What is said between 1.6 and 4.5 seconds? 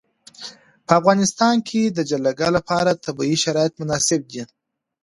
کې د جلګه لپاره طبیعي شرایط مناسب دي.